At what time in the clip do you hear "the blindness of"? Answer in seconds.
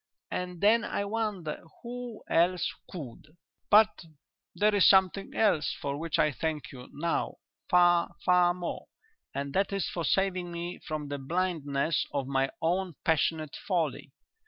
11.09-12.25